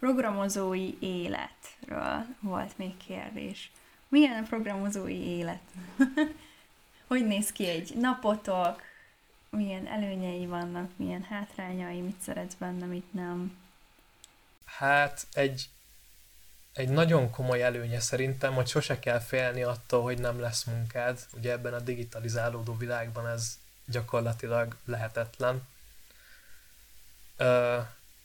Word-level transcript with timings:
programozói 0.00 0.94
életről 1.00 2.26
volt 2.40 2.78
még 2.78 2.96
kérdés. 2.96 3.70
Milyen 4.08 4.44
a 4.44 4.46
programozói 4.46 5.26
élet? 5.26 5.60
hogy 7.06 7.26
néz 7.26 7.52
ki 7.52 7.68
egy 7.68 7.94
napotok? 7.96 8.82
Milyen 9.50 9.86
előnyei 9.86 10.46
vannak, 10.46 10.90
milyen 10.96 11.22
hátrányai, 11.22 12.00
mit 12.00 12.20
szeretsz 12.20 12.54
benne, 12.54 12.86
mit 12.86 13.12
nem? 13.12 13.58
Hát 14.64 15.26
egy, 15.32 15.68
egy 16.72 16.88
nagyon 16.88 17.30
komoly 17.30 17.62
előnye 17.62 18.00
szerintem, 18.00 18.54
hogy 18.54 18.66
sose 18.66 18.98
kell 18.98 19.18
félni 19.18 19.62
attól, 19.62 20.02
hogy 20.02 20.18
nem 20.18 20.40
lesz 20.40 20.64
munkád. 20.64 21.18
Ugye 21.32 21.52
ebben 21.52 21.74
a 21.74 21.80
digitalizálódó 21.80 22.76
világban 22.76 23.26
ez 23.26 23.58
gyakorlatilag 23.86 24.76
lehetetlen. 24.84 25.62
Ö, 27.36 27.78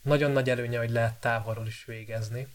nagyon 0.06 0.30
nagy 0.30 0.50
előnye, 0.50 0.78
hogy 0.78 0.90
lehet 0.90 1.20
távolról 1.20 1.66
is 1.66 1.84
végezni. 1.84 2.48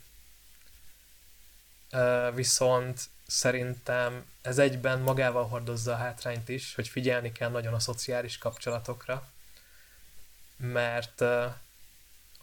Viszont 2.33 3.01
szerintem 3.27 4.25
ez 4.41 4.57
egyben 4.57 4.99
magával 4.99 5.47
hordozza 5.47 5.93
a 5.93 5.97
hátrányt 5.97 6.49
is, 6.49 6.75
hogy 6.75 6.87
figyelni 6.87 7.31
kell 7.31 7.49
nagyon 7.49 7.73
a 7.73 7.79
szociális 7.79 8.37
kapcsolatokra, 8.37 9.29
mert 10.57 11.23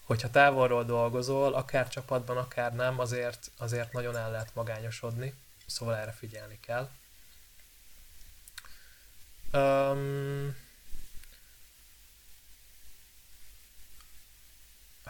hogyha 0.05 0.31
távolról 0.31 0.85
dolgozol, 0.85 1.55
akár 1.55 1.89
csapatban, 1.89 2.37
akár 2.37 2.75
nem, 2.75 2.99
azért, 2.99 3.51
azért 3.57 3.93
nagyon 3.93 4.17
el 4.17 4.31
lehet 4.31 4.55
magányosodni, 4.55 5.35
szóval 5.67 5.97
erre 5.97 6.13
figyelni 6.13 6.59
kell. 6.61 6.91
Um, 9.53 10.57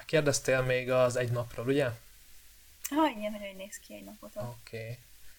kérdeztél 0.09 0.63
még 0.63 0.91
az 0.91 1.17
egy 1.17 1.31
napról, 1.31 1.67
ugye? 1.67 1.85
Ha, 2.91 3.09
igen, 3.17 3.33
hogy 3.33 3.57
néz 3.57 3.79
ki 3.87 3.95
egy 3.95 4.05
napot. 4.05 4.31
Oké. 4.35 4.79
Okay. 4.79 4.99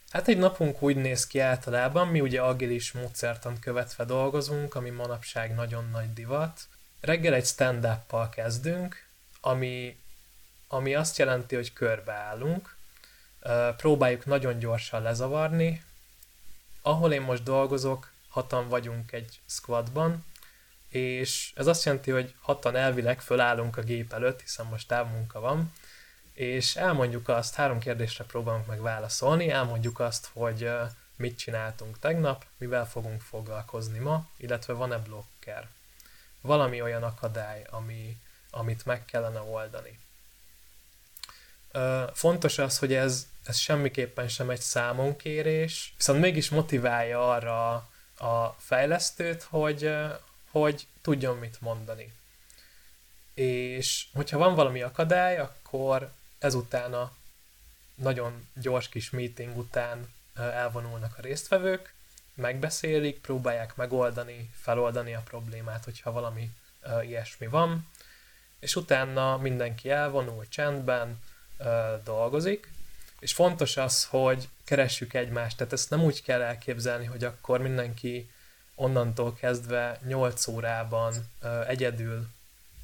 Hát 0.10 0.28
egy 0.28 0.38
napunk 0.38 0.82
úgy 0.82 0.96
néz 0.96 1.28
ki 1.28 1.40
általában, 1.40 2.08
mi 2.08 2.22
ugye 2.22 2.42
agilis 2.42 2.92
módszertant 2.92 3.60
követve 3.60 4.06
dolgozunk, 4.06 4.76
ami 4.76 4.90
manapság 4.90 5.56
nagyon 5.56 5.90
nagy 5.90 6.14
divat. 6.14 6.62
Reggel 7.02 7.34
egy 7.34 7.46
stand 7.46 7.86
up 7.86 8.30
kezdünk, 8.30 9.06
ami, 9.42 10.00
ami 10.68 10.96
azt 10.96 11.18
jelenti, 11.18 11.56
hogy 11.56 11.74
körbeállunk, 11.74 12.76
próbáljuk 13.78 14.26
nagyon 14.26 14.60
gyorsan 14.60 15.02
lezavarni. 15.02 15.84
Ahol 16.82 17.14
én 17.14 17.22
most 17.22 17.44
dolgozok, 17.44 18.12
hatan 18.30 18.68
vagyunk 18.68 19.12
egy 19.12 19.40
squadban, 19.46 20.26
és 20.90 21.52
ez 21.56 21.68
azt 21.68 21.86
jelenti, 21.86 22.12
hogy 22.12 22.36
hatan 22.42 22.76
elvileg 22.76 23.22
fölállunk 23.22 23.78
a 23.78 23.82
gép 23.82 24.14
előtt, 24.14 24.42
hiszen 24.42 24.66
most 24.66 24.88
távmunka 24.88 25.40
van, 25.40 25.74
és 26.34 26.76
elmondjuk 26.76 27.30
azt, 27.30 27.56
három 27.56 27.80
kérdésre 27.80 28.24
próbálunk 28.24 28.66
meg 28.66 28.82
válaszolni, 28.82 29.50
elmondjuk 29.50 30.00
azt, 30.00 30.30
hogy 30.34 30.70
mit 31.16 31.38
csináltunk 31.38 32.00
tegnap, 32.00 32.46
mivel 32.58 32.88
fogunk 32.88 33.22
foglalkozni 33.22 34.00
ma, 34.00 34.28
illetve 34.38 34.74
van-e 34.74 34.98
blokker. 34.98 35.68
Valami 36.42 36.82
olyan 36.82 37.04
akadály, 37.04 37.66
ami, 37.70 38.18
amit 38.50 38.86
meg 38.86 39.06
kellene 39.06 39.40
oldani. 39.40 40.00
Fontos 42.14 42.58
az, 42.58 42.80
hogy 42.80 42.94
ez, 42.94 43.28
ez 43.44 43.58
semmiképpen 43.58 44.28
sem 44.28 44.50
egy 44.50 44.62
számonkérés, 44.62 45.94
viszont 45.98 46.20
mégis 46.20 46.50
motiválja 46.50 47.32
arra 47.32 47.74
a 48.18 48.56
fejlesztőt, 48.58 49.44
hogy, 49.44 49.92
hogy 50.52 50.88
tudjon 51.02 51.38
mit 51.38 51.62
mondani. 51.62 52.14
És 53.34 54.06
hogyha 54.14 54.38
van 54.38 54.56
valami 54.56 54.82
akadály, 54.82 55.38
akkor 55.38 56.12
ezután 56.40 56.94
a 56.94 57.12
nagyon 57.96 58.48
gyors 58.54 58.90
kis 58.90 59.10
meeting 59.10 59.58
után 59.58 60.14
elvonulnak 60.36 61.18
a 61.18 61.22
résztvevők, 61.22 61.94
megbeszélik, 62.34 63.20
próbálják 63.20 63.76
megoldani, 63.76 64.52
feloldani 64.62 65.14
a 65.14 65.22
problémát, 65.22 65.84
hogyha 65.84 66.12
valami 66.12 66.50
ilyesmi 67.02 67.48
van, 67.48 67.88
és 68.60 68.76
utána 68.76 69.38
mindenki 69.38 69.90
elvonul 69.90 70.48
csendben, 70.48 71.20
dolgozik, 72.04 72.72
és 73.20 73.34
fontos 73.34 73.78
az, 73.78 74.06
hogy 74.06 74.50
keressük 74.64 75.14
egymást, 75.14 75.58
tehát 75.58 75.74
ezt 75.74 75.90
nem 75.90 76.04
úgy 76.04 76.24
kell 76.24 76.42
elképzelni, 76.42 77.06
hogy 77.06 77.24
akkor 77.24 77.62
mindenki 77.62 78.30
onnantól 78.80 79.34
kezdve 79.34 80.00
8 80.06 80.48
órában 80.48 81.14
egyedül 81.68 82.28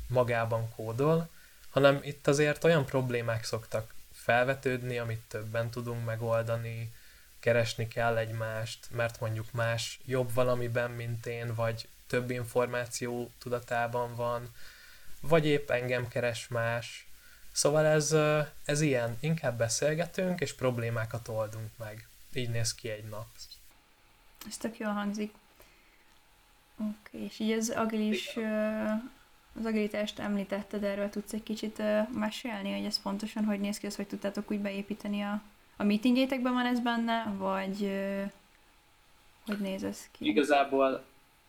magában 0.07 0.69
kódol, 0.75 1.29
hanem 1.69 1.99
itt 2.01 2.27
azért 2.27 2.63
olyan 2.63 2.85
problémák 2.85 3.43
szoktak 3.43 3.93
felvetődni, 4.11 4.97
amit 4.97 5.21
többen 5.27 5.69
tudunk 5.69 6.05
megoldani, 6.05 6.93
keresni 7.39 7.87
kell 7.87 8.17
egymást, 8.17 8.87
mert 8.91 9.19
mondjuk 9.19 9.51
más 9.51 9.99
jobb 10.05 10.33
valamiben, 10.33 10.91
mint 10.91 11.25
én, 11.25 11.55
vagy 11.55 11.87
több 12.07 12.29
információ 12.29 13.31
tudatában 13.39 14.15
van, 14.15 14.53
vagy 15.21 15.45
épp 15.45 15.69
engem 15.69 16.07
keres 16.07 16.47
más. 16.47 17.07
Szóval 17.51 17.85
ez, 17.85 18.15
ez 18.65 18.81
ilyen, 18.81 19.17
inkább 19.19 19.57
beszélgetünk, 19.57 20.39
és 20.39 20.53
problémákat 20.53 21.27
oldunk 21.27 21.69
meg. 21.77 22.07
Így 22.33 22.49
néz 22.49 22.75
ki 22.75 22.89
egy 22.89 23.09
nap. 23.09 23.27
Ez 24.47 24.57
tök 24.57 24.77
jól 24.77 24.91
hangzik. 24.91 25.33
Oké, 26.77 26.89
okay, 27.07 27.25
és 27.25 27.39
így 27.39 27.51
az 27.51 27.69
agilis, 27.69 28.37
az 29.59 29.65
agilitást 29.65 30.19
említetted, 30.19 30.83
erről 30.83 31.09
tudsz 31.09 31.33
egy 31.33 31.43
kicsit 31.43 31.81
mesélni, 32.13 32.71
hogy 32.71 32.85
ez 32.85 33.01
pontosan 33.01 33.43
hogy 33.43 33.59
néz 33.59 33.77
ki, 33.77 33.85
az 33.85 33.95
hogy 33.95 34.07
tudtátok 34.07 34.51
úgy 34.51 34.59
beépíteni 34.59 35.21
a, 35.21 35.41
a 35.77 35.83
meetingétekben 35.83 36.53
van 36.53 36.65
ez 36.65 36.79
benne, 36.79 37.33
vagy 37.37 37.91
hogy 39.45 39.59
néz 39.59 39.83
ez 39.83 39.99
ki? 40.11 40.25
Igazából, 40.25 41.03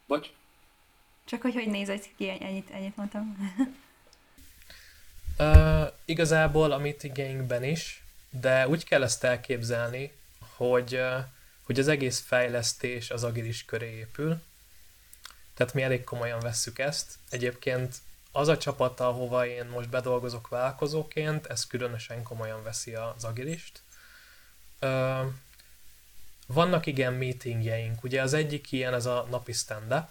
bocs? 0.06 0.28
Csak 1.24 1.42
hogy 1.42 1.54
hogy 1.54 1.68
néz 1.68 1.88
ez 1.88 2.04
ki, 2.16 2.28
ennyit, 2.40 2.70
ennyit 2.70 2.96
mondtam. 2.96 3.36
uh, 5.38 5.92
igazából 6.04 6.72
a 6.72 6.78
meetingeinkben 6.78 7.64
is, 7.64 8.02
de 8.30 8.68
úgy 8.68 8.84
kell 8.84 9.02
ezt 9.02 9.24
elképzelni, 9.24 10.12
hogy, 10.56 10.94
uh, 10.94 11.24
hogy 11.62 11.78
az 11.78 11.88
egész 11.88 12.20
fejlesztés 12.20 13.10
az 13.10 13.24
agilis 13.24 13.64
köré 13.64 13.96
épül, 13.96 14.42
tehát 15.56 15.74
mi 15.74 15.82
elég 15.82 16.04
komolyan 16.04 16.40
vesszük 16.40 16.78
ezt. 16.78 17.14
Egyébként 17.30 17.96
az 18.32 18.48
a 18.48 18.58
csapat, 18.58 19.00
ahova 19.00 19.46
én 19.46 19.64
most 19.64 19.88
bedolgozok 19.88 20.48
vállalkozóként, 20.48 21.46
ez 21.46 21.66
különösen 21.66 22.22
komolyan 22.22 22.62
veszi 22.62 22.94
az 22.94 23.24
agilist. 23.24 23.82
Vannak 26.46 26.86
igen 26.86 27.12
meetingjeink, 27.12 28.02
ugye 28.02 28.22
az 28.22 28.32
egyik 28.32 28.72
ilyen 28.72 28.94
ez 28.94 29.06
a 29.06 29.26
napi 29.30 29.52
stand-up, 29.52 30.08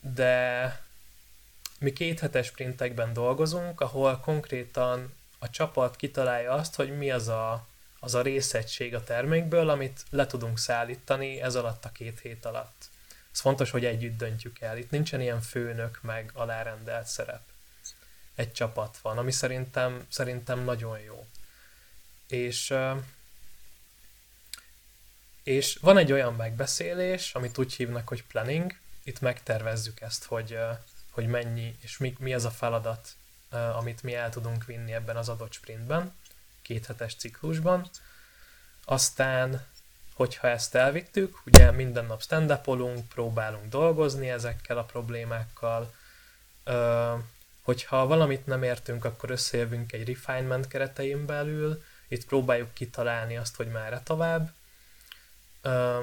de 0.00 0.80
mi 1.78 1.92
kéthetes 1.92 2.46
sprintekben 2.46 3.12
dolgozunk, 3.12 3.80
ahol 3.80 4.18
konkrétan 4.18 5.14
a 5.38 5.50
csapat 5.50 5.96
kitalálja 5.96 6.52
azt, 6.52 6.74
hogy 6.74 6.96
mi 6.98 7.10
az 7.10 7.28
a, 7.28 7.66
az 8.00 8.14
a 8.14 8.22
részegység 8.22 8.94
a 8.94 9.04
termékből, 9.04 9.68
amit 9.68 10.04
le 10.10 10.26
tudunk 10.26 10.58
szállítani 10.58 11.40
ez 11.40 11.54
alatt 11.54 11.84
a 11.84 11.92
két 11.92 12.20
hét 12.20 12.44
alatt. 12.44 12.88
Ez 13.40 13.46
fontos, 13.46 13.70
hogy 13.70 13.84
együtt 13.84 14.16
döntjük 14.16 14.60
el. 14.60 14.78
Itt 14.78 14.90
nincsen 14.90 15.20
ilyen 15.20 15.40
főnök 15.40 15.98
meg 16.02 16.30
alárendelt 16.34 17.06
szerep. 17.06 17.42
Egy 18.34 18.52
csapat 18.52 18.98
van, 18.98 19.18
ami 19.18 19.30
szerintem, 19.30 20.06
szerintem 20.08 20.64
nagyon 20.64 20.98
jó. 20.98 21.26
És, 22.28 22.74
és 25.42 25.78
van 25.80 25.98
egy 25.98 26.12
olyan 26.12 26.34
megbeszélés, 26.34 27.34
amit 27.34 27.58
úgy 27.58 27.74
hívnak, 27.74 28.08
hogy 28.08 28.24
planning. 28.24 28.76
Itt 29.04 29.20
megtervezzük 29.20 30.00
ezt, 30.00 30.24
hogy, 30.24 30.58
hogy 31.10 31.26
mennyi 31.26 31.76
és 31.82 31.98
mi, 31.98 32.16
mi 32.18 32.34
az 32.34 32.44
a 32.44 32.50
feladat, 32.50 33.16
amit 33.50 34.02
mi 34.02 34.14
el 34.14 34.30
tudunk 34.30 34.64
vinni 34.64 34.92
ebben 34.92 35.16
az 35.16 35.28
adott 35.28 35.52
sprintben, 35.52 36.14
kéthetes 36.62 37.14
ciklusban. 37.14 37.90
Aztán 38.84 39.66
hogyha 40.20 40.48
ezt 40.48 40.74
elvittük, 40.74 41.38
ugye 41.46 41.70
minden 41.70 42.06
nap 42.06 42.22
stand 42.22 42.60
próbálunk 43.14 43.68
dolgozni 43.68 44.30
ezekkel 44.30 44.78
a 44.78 44.84
problémákkal, 44.84 45.94
ö, 46.64 47.14
hogyha 47.62 48.06
valamit 48.06 48.46
nem 48.46 48.62
értünk, 48.62 49.04
akkor 49.04 49.30
összejövünk 49.30 49.92
egy 49.92 50.06
refinement 50.08 50.68
keretein 50.68 51.26
belül, 51.26 51.82
itt 52.08 52.26
próbáljuk 52.26 52.74
kitalálni 52.74 53.36
azt, 53.36 53.56
hogy 53.56 53.66
merre 53.66 54.00
tovább. 54.04 54.52
Ö, 55.62 55.98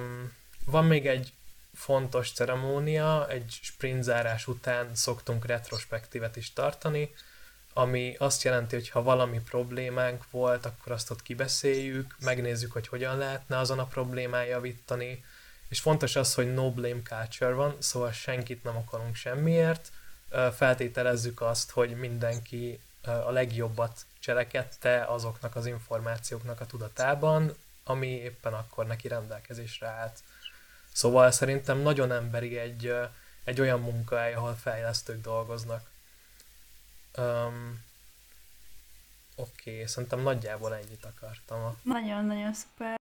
van 0.65 0.85
még 0.85 1.07
egy 1.07 1.33
fontos 1.73 2.31
ceremónia, 2.31 3.29
egy 3.29 3.59
sprint 3.61 4.03
zárás 4.03 4.47
után 4.47 4.95
szoktunk 4.95 5.45
retrospektívet 5.45 6.35
is 6.35 6.53
tartani, 6.53 7.13
ami 7.77 8.15
azt 8.19 8.43
jelenti, 8.43 8.75
hogy 8.75 8.89
ha 8.89 9.03
valami 9.03 9.39
problémánk 9.39 10.31
volt, 10.31 10.65
akkor 10.65 10.91
azt 10.91 11.11
ott 11.11 11.21
kibeszéljük, 11.21 12.15
megnézzük, 12.19 12.71
hogy 12.71 12.87
hogyan 12.87 13.17
lehetne 13.17 13.57
azon 13.57 13.79
a 13.79 13.85
problémán 13.85 14.45
javítani, 14.45 15.23
és 15.67 15.79
fontos 15.79 16.15
az, 16.15 16.33
hogy 16.33 16.53
no 16.53 16.71
blame 16.71 17.01
culture 17.03 17.53
van, 17.53 17.75
szóval 17.79 18.11
senkit 18.11 18.63
nem 18.63 18.77
akarunk 18.77 19.15
semmiért, 19.15 19.91
feltételezzük 20.55 21.41
azt, 21.41 21.71
hogy 21.71 21.89
mindenki 21.89 22.79
a 23.01 23.31
legjobbat 23.31 24.05
cselekedte 24.19 25.03
azoknak 25.03 25.55
az 25.55 25.65
információknak 25.65 26.61
a 26.61 26.65
tudatában, 26.65 27.55
ami 27.83 28.07
éppen 28.07 28.53
akkor 28.53 28.85
neki 28.85 29.07
rendelkezésre 29.07 29.87
állt. 29.87 30.19
Szóval 30.93 31.31
szerintem 31.31 31.77
nagyon 31.77 32.11
emberi 32.11 32.57
egy, 32.57 32.93
egy 33.43 33.61
olyan 33.61 33.79
munkahely, 33.79 34.33
ahol 34.33 34.55
fejlesztők 34.61 35.21
dolgoznak. 35.21 35.95
Um, 37.17 37.85
Oké, 39.39 39.71
okay, 39.71 39.87
szerintem 39.87 40.19
nagyjából 40.19 40.75
ennyit 40.75 41.05
akartam. 41.05 41.77
Nagyon-nagyon 41.83 42.53
szuper. 42.53 42.96